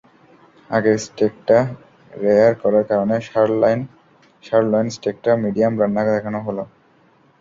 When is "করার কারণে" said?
2.61-3.15